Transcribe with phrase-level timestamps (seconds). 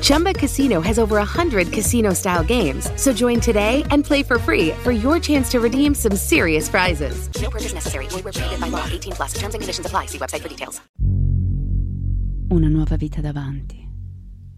[0.00, 2.90] Chumba Casino has over 100 casino style games.
[2.96, 7.28] So join today and play for free for your chance to redeem some serious prizes.
[7.40, 8.06] No purchase necessary.
[8.08, 8.84] Void prohibited by law.
[8.90, 9.32] 18 plus.
[9.34, 10.06] Terms and conditions apply.
[10.06, 10.80] See website for details.
[12.48, 13.84] Una nuova vita davanti,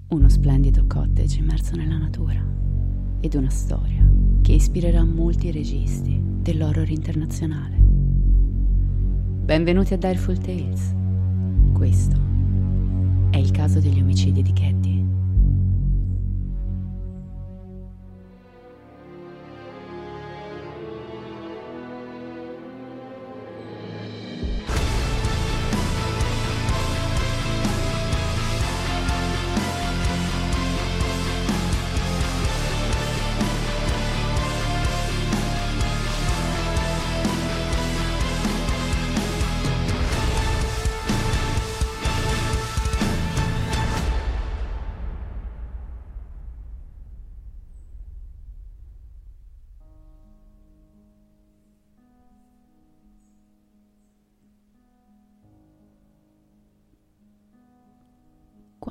[0.09, 2.39] uno splendido cottage immerso nella natura
[3.21, 4.07] ed una storia
[4.43, 7.77] che ispirerà molti registi dell'horror internazionale.
[7.81, 10.95] Benvenuti a Direful Tales.
[11.73, 12.17] Questo
[13.31, 14.98] è il caso degli omicidi di Caddy.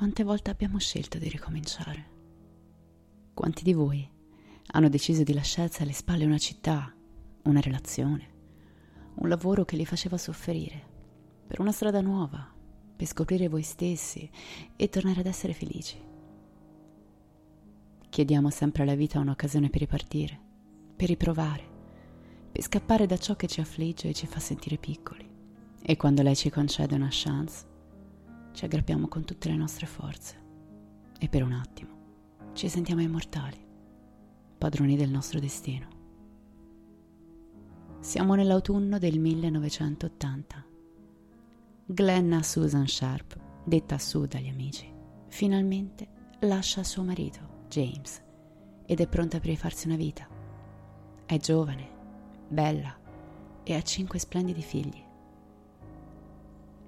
[0.08, 2.06] Quante volte abbiamo scelto di ricominciare?
[3.34, 4.10] Quanti di voi
[4.68, 6.90] hanno deciso di lasciarsi alle spalle una città,
[7.42, 8.26] una relazione,
[9.16, 10.82] un lavoro che li faceva soffrire,
[11.46, 12.50] per una strada nuova,
[12.96, 14.30] per scoprire voi stessi
[14.76, 16.02] e tornare ad essere felici?
[18.08, 20.40] Chiediamo sempre alla vita un'occasione per ripartire,
[20.96, 21.68] per riprovare,
[22.50, 25.28] per scappare da ciò che ci affligge e ci fa sentire piccoli.
[25.82, 27.67] E quando lei ci concede una chance,
[28.52, 30.36] ci aggrappiamo con tutte le nostre forze
[31.18, 31.98] e per un attimo
[32.58, 33.56] ci sentiamo immortali,
[34.58, 35.86] padroni del nostro destino.
[38.00, 40.64] Siamo nell'autunno del 1980.
[41.86, 44.92] Glenna Susan Sharp, detta Sue dagli amici,
[45.28, 46.08] finalmente
[46.40, 48.20] lascia suo marito, James,
[48.86, 50.26] ed è pronta per rifarsi una vita.
[51.26, 51.88] È giovane,
[52.48, 52.98] bella
[53.62, 55.00] e ha cinque splendidi figli.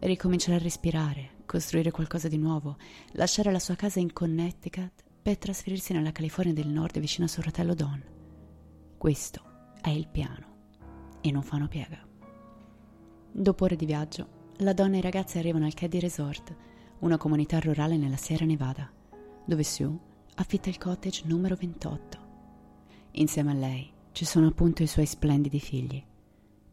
[0.01, 2.77] Ricomincerà a respirare, costruire qualcosa di nuovo,
[3.15, 7.43] lasciare la sua casa in Connecticut per trasferirsi nella California del Nord vicino a suo
[7.43, 8.01] fratello Don.
[8.97, 9.43] Questo
[9.83, 12.07] è il piano e non fa una piega.
[13.33, 16.55] Dopo ore di viaggio, la donna e i ragazzi arrivano al Caddy Resort,
[17.01, 18.89] una comunità rurale nella Sierra Nevada,
[19.45, 19.99] dove Sue
[20.37, 22.19] affitta il cottage numero 28.
[23.15, 26.01] Insieme a lei ci sono appunto i suoi splendidi figli,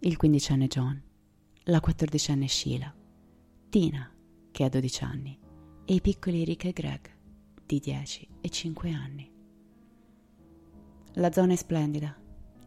[0.02, 1.02] il quindicenne John,
[1.64, 2.94] la quattordicenne Sheila,
[3.70, 4.12] Tina,
[4.58, 5.40] che ha 12 anni,
[5.86, 7.12] e i piccoli Rick e Greg,
[7.64, 9.32] di 10 e 5 anni.
[11.14, 12.20] La zona è splendida,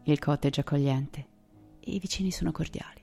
[0.04, 1.26] il cottage accogliente
[1.80, 3.02] e i vicini sono cordiali.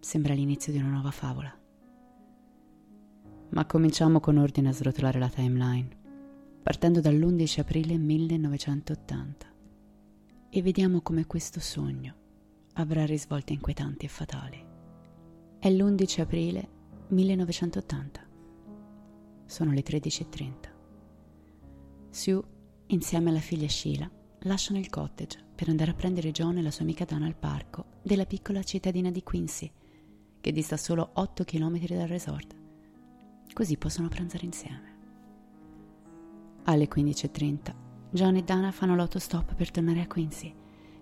[0.00, 1.50] Sembra l'inizio di una nuova favola.
[3.52, 5.88] Ma cominciamo con ordine a srotolare la timeline,
[6.62, 9.46] partendo dall'11 aprile 1980,
[10.50, 12.14] e vediamo come questo sogno
[12.74, 14.62] avrà risvolte inquietanti e fatali.
[15.58, 16.76] È l'11 aprile
[17.08, 18.26] 1980.
[19.46, 20.52] Sono le 13.30.
[22.10, 22.42] Sue,
[22.88, 24.10] insieme alla figlia Sheila,
[24.40, 27.96] lasciano il cottage per andare a prendere John e la sua amica Dana al parco
[28.02, 29.70] della piccola cittadina di Quincy,
[30.40, 32.54] che dista solo 8 km dal resort.
[33.54, 34.96] Così possono pranzare insieme.
[36.64, 37.74] Alle 15.30
[38.10, 40.54] John e Dana fanno l'autostop per tornare a Quincy,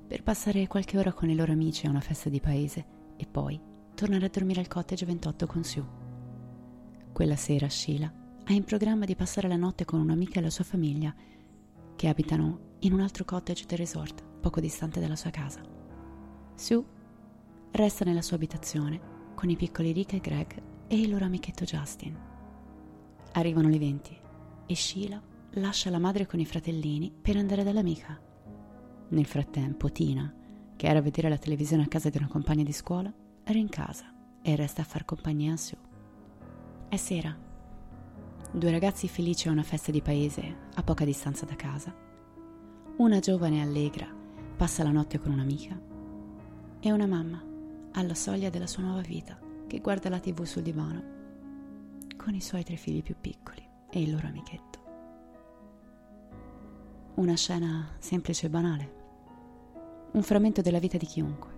[0.06, 2.86] per passare qualche ora con i loro amici a una festa di paese
[3.16, 5.88] e poi tornare a dormire al cottage 28 con Sue.
[7.12, 8.12] Quella sera Sheila
[8.44, 11.14] ha in programma di passare la notte con un'amica e la sua famiglia,
[11.96, 15.62] che abitano in un altro cottage del resort, poco distante dalla sua casa.
[16.54, 16.84] Sue
[17.70, 19.00] resta nella sua abitazione
[19.34, 22.14] con i piccoli Rick e Greg e il loro amichetto Justin.
[23.32, 24.18] Arrivano le 20
[24.66, 25.20] e Sheila
[25.52, 28.20] lascia la madre con i fratellini per andare dall'amica.
[29.08, 30.32] Nel frattempo Tina,
[30.76, 33.10] che era a vedere la televisione a casa di una compagna di scuola,
[33.48, 34.12] era in casa
[34.42, 35.78] e resta a far compagnia a Sue.
[36.88, 37.32] È sera.
[38.50, 41.94] Due ragazzi felici a una festa di paese a poca distanza da casa.
[42.96, 44.12] Una giovane allegra
[44.56, 45.80] passa la notte con un'amica
[46.80, 47.40] e una mamma
[47.92, 49.38] alla soglia della sua nuova vita
[49.68, 51.14] che guarda la tv sul divano
[52.16, 54.80] con i suoi tre figli più piccoli e il loro amichetto.
[57.14, 58.94] Una scena semplice e banale,
[60.14, 61.55] un frammento della vita di chiunque.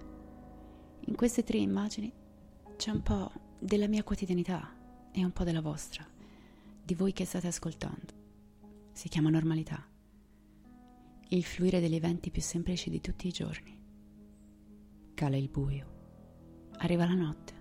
[1.09, 2.13] In queste tre immagini
[2.77, 4.77] c'è un po' della mia quotidianità
[5.11, 6.07] e un po' della vostra,
[6.85, 8.13] di voi che state ascoltando.
[8.93, 9.83] Si chiama normalità.
[11.29, 13.75] Il fluire degli eventi più semplici di tutti i giorni.
[15.15, 15.87] Cala il buio.
[16.77, 17.55] Arriva la notte.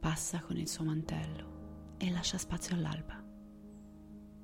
[0.00, 3.22] Passa con il suo mantello e lascia spazio all'alba.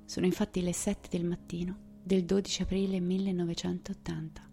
[0.05, 4.51] Sono infatti le sette del mattino del 12 aprile 1980.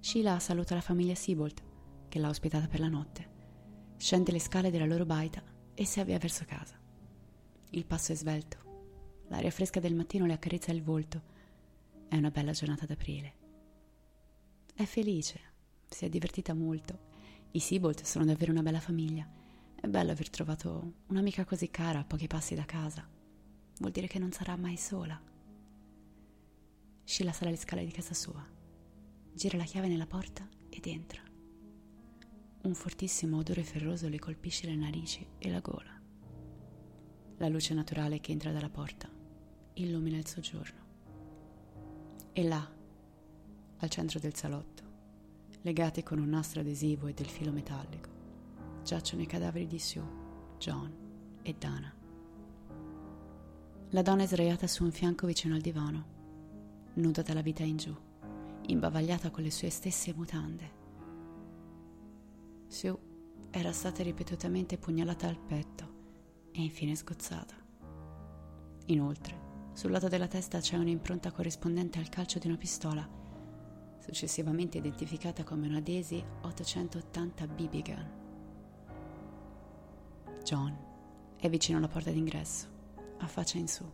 [0.00, 1.66] Sheila saluta la famiglia Siebold,
[2.08, 3.36] che l'ha ospitata per la notte,
[3.96, 5.42] scende le scale della loro baita
[5.74, 6.76] e si avvia verso casa.
[7.70, 11.36] Il passo è svelto, l'aria fresca del mattino le accarezza il volto.
[12.08, 13.34] È una bella giornata d'aprile.
[14.74, 15.40] È felice,
[15.88, 17.06] si è divertita molto.
[17.50, 19.28] I Siebold sono davvero una bella famiglia.
[19.74, 23.06] È bello aver trovato un'amica così cara a pochi passi da casa.
[23.78, 25.20] Vuol dire che non sarà mai sola.
[27.04, 28.44] Scilla sale le scale di casa sua,
[29.32, 31.27] gira la chiave nella porta ed entra.
[32.60, 36.00] Un fortissimo odore ferroso le colpisce le narici e la gola.
[37.38, 39.08] La luce naturale che entra dalla porta
[39.74, 40.86] illumina il soggiorno.
[42.32, 42.68] E là,
[43.78, 44.82] al centro del salotto,
[45.62, 48.08] legati con un nastro adesivo e del filo metallico,
[48.82, 50.02] giacciono i cadaveri di Sue,
[50.58, 50.92] John
[51.42, 51.94] e Dana.
[53.90, 56.16] La donna è sdraiata su un fianco vicino al divano
[56.94, 57.94] nuda dalla vita in giù,
[58.66, 60.77] imbavagliata con le sue stesse mutande.
[62.68, 62.96] Sue
[63.50, 65.96] era stata ripetutamente pugnalata al petto
[66.52, 67.54] e infine sgozzata.
[68.86, 73.08] Inoltre, sul lato della testa c'è un'impronta corrispondente al calcio di una pistola,
[73.98, 78.10] successivamente identificata come una Daisy 880 BB gun.
[80.44, 80.76] John
[81.38, 82.68] è vicino alla porta d'ingresso,
[83.18, 83.84] a faccia in su.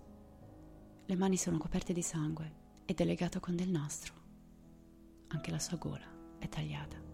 [1.07, 4.15] Le mani sono coperte di sangue ed è legato con del nastro.
[5.29, 6.07] Anche la sua gola
[6.39, 7.14] è tagliata.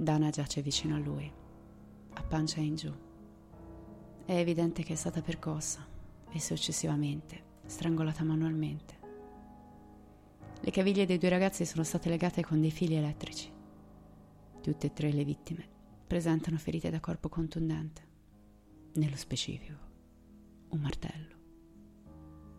[0.00, 1.28] Dana giace vicino a lui,
[2.12, 2.94] a pancia in giù.
[4.24, 5.84] È evidente che è stata percossa
[6.30, 8.96] e successivamente strangolata manualmente.
[10.60, 13.50] Le caviglie dei due ragazzi sono state legate con dei fili elettrici.
[14.62, 15.66] Tutte e tre le vittime
[16.06, 18.02] presentano ferite da corpo contundente.
[18.94, 19.78] Nello specifico,
[20.68, 21.36] un martello.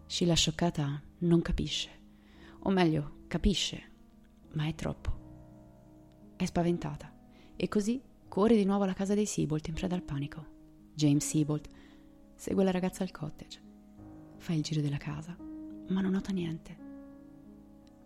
[0.08, 1.90] Sheila scioccata non capisce,
[2.60, 3.92] o meglio, capisce,
[4.56, 6.34] ma è troppo.
[6.36, 7.16] È spaventata
[7.62, 10.46] e così corre di nuovo alla casa dei Seabolt in preda al panico.
[10.94, 11.68] James Seabolt
[12.34, 13.62] segue la ragazza al cottage,
[14.38, 15.36] fa il giro della casa,
[15.90, 16.78] ma non nota niente.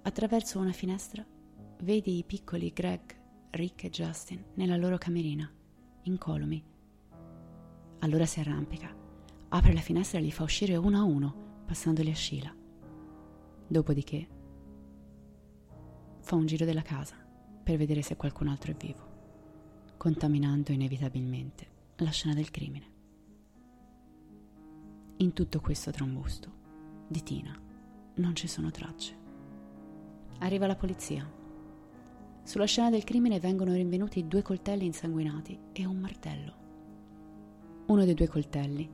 [0.01, 1.23] Attraverso una finestra
[1.83, 3.01] vede i piccoli Greg,
[3.51, 5.47] Rick e Justin nella loro camerina,
[6.01, 6.63] incolumi.
[7.99, 8.91] Allora si arrampica,
[9.49, 12.55] apre la finestra e li fa uscire uno a uno passandoli a Sheila.
[13.67, 14.27] Dopodiché
[16.21, 17.15] fa un giro della casa
[17.63, 19.12] per vedere se qualcun altro è vivo,
[20.03, 21.65] contaminando inevitabilmente
[21.99, 22.85] la scena del crimine.
[25.19, 26.51] In tutto questo trambusto
[27.07, 27.57] di Tina
[28.15, 29.17] non ci sono tracce.
[30.39, 31.25] Arriva la polizia.
[32.43, 36.53] Sulla scena del crimine vengono rinvenuti due coltelli insanguinati e un martello.
[37.85, 38.89] Uno dei due coltelli,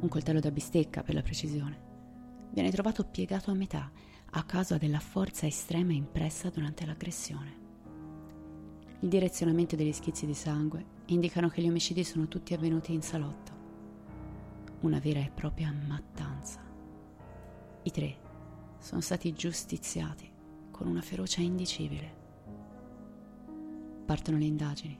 [0.00, 3.88] un coltello da bistecca per la precisione, viene trovato piegato a metà
[4.30, 7.63] a causa della forza estrema impressa durante l'aggressione.
[9.04, 13.52] Il direzionamento degli schizzi di sangue indicano che gli omicidi sono tutti avvenuti in salotto.
[14.80, 16.58] Una vera e propria mattanza.
[17.82, 18.16] I tre
[18.78, 20.26] sono stati giustiziati
[20.70, 22.14] con una ferocia indicibile.
[24.06, 24.98] Partono le indagini.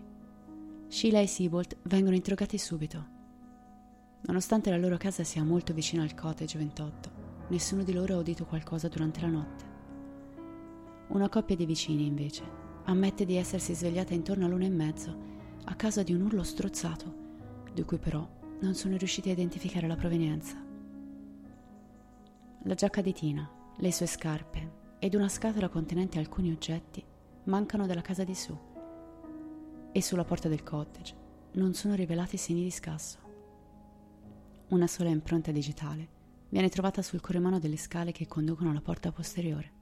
[0.87, 3.07] Sheila e Siebold vengono interrogati subito.
[4.21, 7.11] Nonostante la loro casa sia molto vicina al cottage 28,
[7.49, 9.65] nessuno di loro ha udito qualcosa durante la notte.
[11.09, 15.33] Una coppia di vicini, invece, ammette di essersi svegliata intorno all'una e mezzo
[15.65, 17.23] a causa di un urlo strozzato,
[17.73, 18.27] di cui però
[18.61, 20.63] non sono riusciti a identificare la provenienza.
[22.65, 27.05] La giacca di Tina, le sue scarpe ed una scatola contenente alcuni oggetti
[27.45, 28.57] mancano dalla casa di su
[29.93, 31.15] e sulla porta del cottage
[31.53, 33.19] non sono rivelati segni di scasso.
[34.69, 36.09] Una sola impronta digitale
[36.49, 39.73] viene trovata sul corremano delle scale che conducono alla porta posteriore.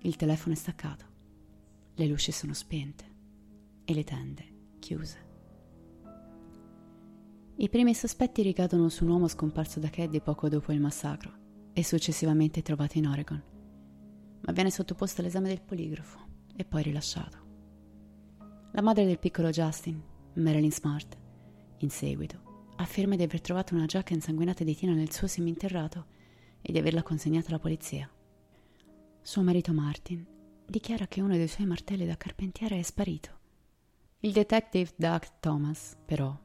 [0.00, 1.17] Il telefono è staccato,
[1.98, 3.04] le luci sono spente
[3.84, 5.26] e le tende chiuse.
[7.56, 11.32] I primi sospetti ricadono su un uomo scomparso da Caddy poco dopo il massacro
[11.72, 13.42] e successivamente trovato in Oregon,
[14.42, 16.18] ma viene sottoposto all'esame del poligrafo
[16.54, 17.46] e poi rilasciato.
[18.72, 20.00] La madre del piccolo Justin,
[20.34, 21.18] Marilyn Smart,
[21.78, 26.06] in seguito, afferma di aver trovato una giacca insanguinata di Tina nel suo seminterrato
[26.62, 28.08] e di averla consegnata alla polizia.
[29.20, 30.36] Suo marito Martin
[30.68, 33.36] dichiara che uno dei suoi martelli da carpentiere è sparito.
[34.20, 36.36] Il detective Doug Thomas, però,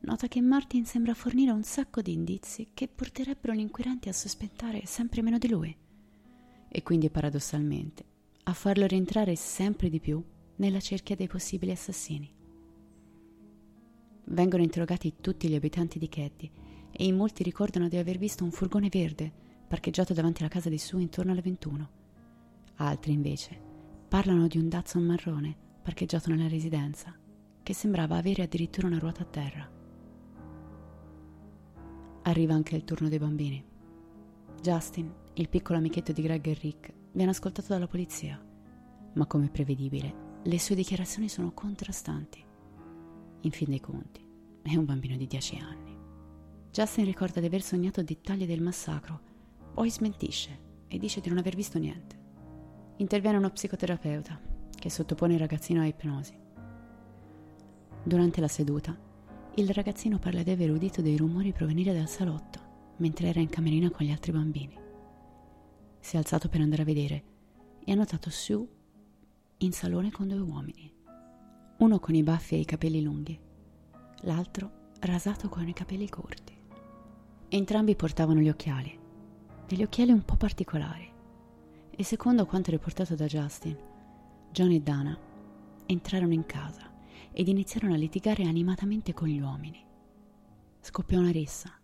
[0.00, 4.84] nota che Martin sembra fornire un sacco di indizi che porterebbero gli inquirenti a sospettare
[4.84, 5.76] sempre meno di lui
[6.70, 8.04] e quindi paradossalmente
[8.44, 10.22] a farlo rientrare sempre di più
[10.56, 12.30] nella cerchia dei possibili assassini.
[14.24, 16.50] Vengono interrogati tutti gli abitanti di Keddy
[16.90, 19.32] e in molti ricordano di aver visto un furgone verde
[19.66, 21.97] parcheggiato davanti alla casa di su intorno alle 21.
[22.80, 23.60] Altri invece
[24.08, 27.12] parlano di un Datsun marrone parcheggiato nella residenza
[27.62, 29.70] che sembrava avere addirittura una ruota a terra.
[32.22, 33.64] Arriva anche il turno dei bambini.
[34.62, 38.40] Justin, il piccolo amichetto di Greg e Rick, viene ascoltato dalla polizia,
[39.14, 42.44] ma come prevedibile le sue dichiarazioni sono contrastanti.
[43.40, 44.24] In fin dei conti,
[44.62, 45.96] è un bambino di 10 anni.
[46.70, 49.20] Justin ricorda di aver sognato dettagli del massacro,
[49.74, 52.17] poi smentisce e dice di non aver visto niente.
[52.98, 54.38] Interviene uno psicoterapeuta
[54.70, 56.36] che sottopone il ragazzino a ipnosi.
[58.02, 58.96] Durante la seduta,
[59.54, 63.90] il ragazzino parla di aver udito dei rumori provenire dal salotto mentre era in camerina
[63.90, 64.76] con gli altri bambini.
[66.00, 67.24] Si è alzato per andare a vedere
[67.84, 68.66] e ha notato Sue
[69.58, 70.96] in salone con due uomini
[71.78, 73.38] uno con i baffi e i capelli lunghi,
[74.22, 76.52] l'altro rasato con i capelli corti.
[77.50, 78.98] Entrambi portavano gli occhiali,
[79.64, 81.07] degli occhiali un po' particolari,
[82.00, 83.76] e secondo quanto riportato da Justin,
[84.52, 85.18] John e Dana
[85.84, 86.88] entrarono in casa
[87.32, 89.84] ed iniziarono a litigare animatamente con gli uomini.
[90.80, 91.76] Scoppiò una rissa.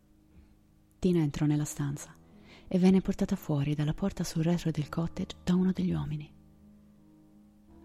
[1.01, 2.15] Tina entrò nella stanza
[2.69, 6.33] e venne portata fuori dalla porta sul retro del cottage da uno degli uomini.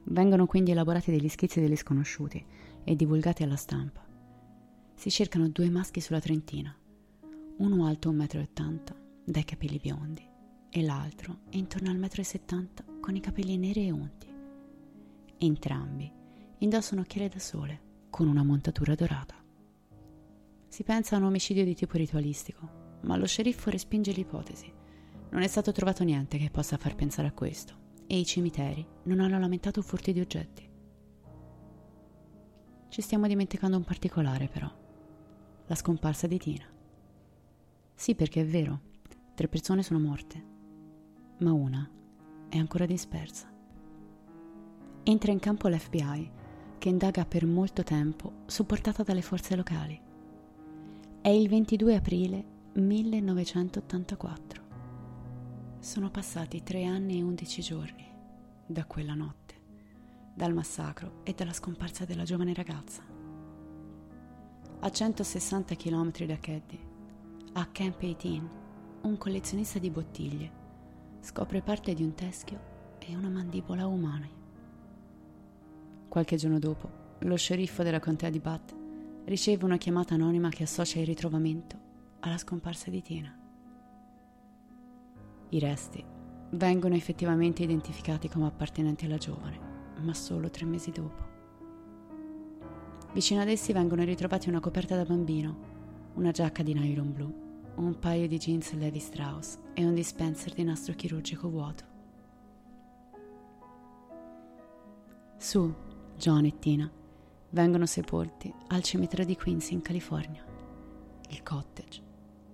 [0.03, 2.45] Vengono quindi elaborati degli schizzi degli sconosciuti
[2.83, 4.05] e divulgati alla stampa.
[4.93, 6.77] Si cercano due maschi sulla Trentina,
[7.57, 8.81] uno alto 1,80 m,
[9.25, 10.28] dai capelli biondi,
[10.69, 14.27] e l'altro intorno al 1,70 m con i capelli neri e unti.
[15.37, 16.11] Entrambi
[16.59, 19.35] indossano occhiali da sole con una montatura dorata.
[20.67, 24.71] Si pensa a un omicidio di tipo ritualistico, ma lo sceriffo respinge l'ipotesi.
[25.31, 29.19] Non è stato trovato niente che possa far pensare a questo e i cimiteri non
[29.19, 30.67] hanno lamentato furti di oggetti.
[32.89, 34.71] Ci stiamo dimenticando un particolare però,
[35.67, 36.65] la scomparsa di Tina.
[37.93, 38.81] Sì, perché è vero,
[39.35, 40.48] tre persone sono morte,
[41.39, 41.89] ma una
[42.49, 43.47] è ancora dispersa.
[45.03, 46.31] Entra in campo l'FBI,
[46.77, 49.99] che indaga per molto tempo, supportata dalle forze locali.
[51.21, 54.67] È il 22 aprile 1984.
[55.79, 58.07] Sono passati tre anni e undici giorni
[58.65, 59.55] da quella notte,
[60.33, 63.03] dal massacro e dalla scomparsa della giovane ragazza.
[64.81, 66.79] A 160 km da Keddy,
[67.53, 68.57] a Camp 18,
[69.01, 70.58] un collezionista di bottiglie
[71.21, 72.59] scopre parte di un teschio
[72.99, 74.27] e una mandibola umana.
[76.07, 78.75] Qualche giorno dopo, lo sceriffo della contea di Bath
[79.25, 81.77] riceve una chiamata anonima che associa il ritrovamento
[82.21, 83.37] alla scomparsa di Tina.
[85.49, 86.03] I resti
[86.51, 89.59] vengono effettivamente identificati come appartenenti alla giovane,
[90.01, 91.27] ma solo tre mesi dopo.
[93.13, 95.57] Vicino ad essi vengono ritrovati una coperta da bambino,
[96.15, 97.48] una giacca di nylon blu,
[97.85, 101.83] un paio di jeans Levi Strauss e un dispenser di nastro chirurgico vuoto.
[105.37, 105.73] Su,
[106.17, 106.91] John e Tina
[107.51, 110.43] vengono sepolti al cimitero di Quincy in California,
[111.29, 112.01] il cottage,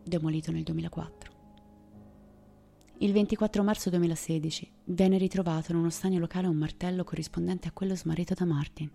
[0.04, 1.34] demolito nel 2004.
[3.00, 7.96] Il 24 marzo 2016 viene ritrovato in uno stagno locale un martello corrispondente a quello
[7.96, 8.90] smarrito da Martin.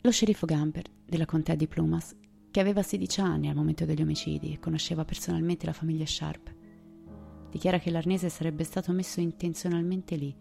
[0.00, 2.14] Lo sceriffo Gamper della contea di Plumas
[2.50, 6.54] che aveva 16 anni al momento degli omicidi e conosceva personalmente la famiglia Sharp.
[7.50, 10.34] Dichiara che l'arnese sarebbe stato messo intenzionalmente lì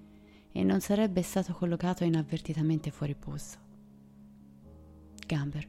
[0.52, 3.60] e non sarebbe stato collocato inavvertitamente fuori posto.
[5.26, 5.68] Gamber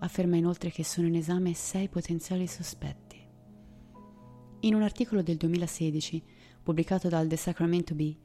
[0.00, 3.16] afferma inoltre che sono in esame sei potenziali sospetti.
[4.60, 6.22] In un articolo del 2016
[6.62, 8.16] pubblicato dal The Sacramento Bee,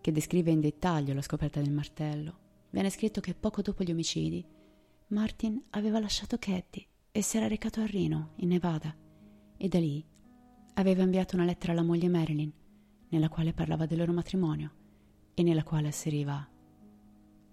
[0.00, 2.38] che descrive in dettaglio la scoperta del martello,
[2.70, 4.44] viene scritto che poco dopo gli omicidi
[5.08, 6.87] Martin aveva lasciato Katie
[7.18, 8.96] e si era recato a Reno, in Nevada,
[9.56, 10.06] e da lì
[10.74, 12.52] aveva inviato una lettera alla moglie Marilyn,
[13.08, 14.70] nella quale parlava del loro matrimonio
[15.34, 16.48] e nella quale asseriva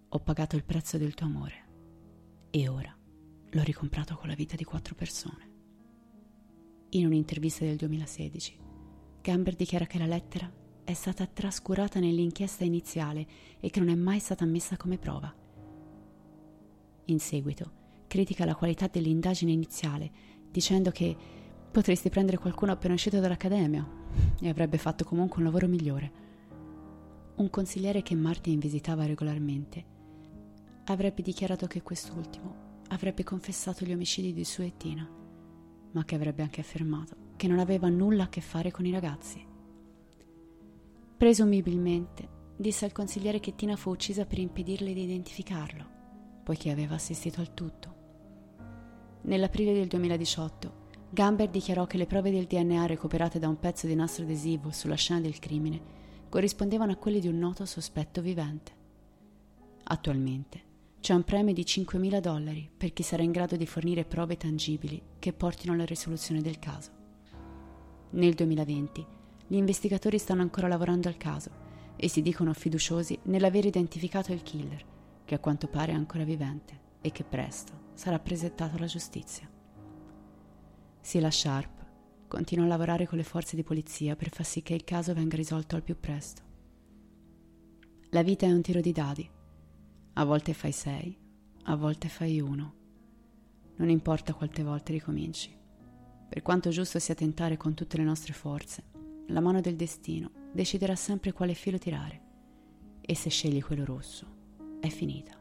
[0.10, 1.66] Ho pagato il prezzo del tuo amore
[2.52, 2.96] e ora
[3.50, 5.54] l'ho ricomprato con la vita di quattro persone.
[6.90, 8.60] In un'intervista del 2016,
[9.20, 10.48] Gamber dichiara che la lettera
[10.84, 13.26] è stata trascurata nell'inchiesta iniziale
[13.60, 15.36] e che non è mai stata messa come prova.
[17.06, 20.12] In seguito, critica la qualità dell'indagine iniziale,
[20.52, 21.16] dicendo che
[21.72, 23.88] potresti prendere qualcuno appena uscito dall'accademia
[24.42, 26.24] e avrebbe fatto comunque un lavoro migliore.
[27.36, 29.94] Un consigliere che Martin visitava regolarmente
[30.86, 35.10] avrebbe dichiarato che quest'ultimo avrebbe confessato gli omicidi di sua e Tina,
[35.92, 39.46] ma che avrebbe anche affermato che non aveva nulla a che fare con i ragazzi.
[41.18, 45.86] Presumibilmente disse al consigliere che Tina fu uccisa per impedirle di identificarlo,
[46.44, 47.95] poiché aveva assistito al tutto.
[49.26, 53.96] Nell'aprile del 2018, Gamber dichiarò che le prove del DNA recuperate da un pezzo di
[53.96, 55.94] nastro adesivo sulla scena del crimine
[56.30, 58.72] corrispondevano a quelle di un noto sospetto vivente.
[59.86, 60.62] Attualmente
[61.00, 65.02] c'è un premio di 5.000 dollari per chi sarà in grado di fornire prove tangibili
[65.18, 66.92] che portino alla risoluzione del caso.
[68.12, 69.06] Nel 2020
[69.48, 71.50] gli investigatori stanno ancora lavorando al caso
[71.96, 74.86] e si dicono fiduciosi nell'aver identificato il killer,
[75.26, 79.50] che a quanto pare è ancora vivente e che presto sarà presentato alla giustizia.
[81.02, 81.86] Sila Sharp
[82.28, 85.36] continua a lavorare con le forze di polizia per far sì che il caso venga
[85.36, 86.44] risolto al più presto.
[88.10, 89.30] La vita è un tiro di dadi
[90.18, 91.18] a volte fai sei,
[91.64, 92.74] a volte fai uno.
[93.76, 95.54] Non importa quante volte ricominci.
[96.30, 98.84] Per quanto giusto sia tentare con tutte le nostre forze,
[99.28, 102.22] la mano del destino deciderà sempre quale filo tirare.
[103.02, 104.26] E se scegli quello rosso,
[104.80, 105.38] è finita.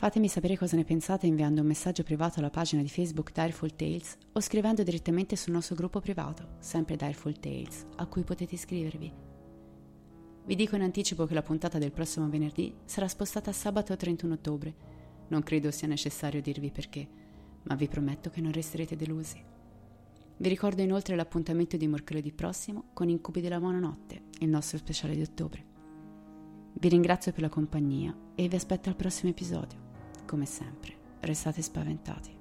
[0.00, 4.16] Fatemi sapere cosa ne pensate inviando un messaggio privato alla pagina di Facebook Direful Tales
[4.32, 9.12] o scrivendo direttamente sul nostro gruppo privato, sempre Direful Tales, a cui potete iscrivervi
[10.46, 14.32] vi dico in anticipo che la puntata del prossimo venerdì sarà spostata a sabato 31
[14.32, 14.74] ottobre.
[15.28, 17.06] Non credo sia necessario dirvi perché,
[17.64, 19.38] ma vi prometto che non resterete delusi.
[20.38, 25.20] Vi ricordo inoltre l'appuntamento di mercoledì prossimo con Incubi della Buonanotte, il nostro speciale di
[25.20, 25.64] ottobre.
[26.72, 29.89] Vi ringrazio per la compagnia e vi aspetto al prossimo episodio.
[30.30, 32.39] Come sempre, restate spaventati.